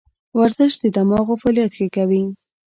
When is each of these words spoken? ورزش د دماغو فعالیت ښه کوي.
ورزش 0.39 0.71
د 0.79 0.83
دماغو 0.95 1.39
فعالیت 1.41 1.71
ښه 1.77 1.87
کوي. 1.95 2.23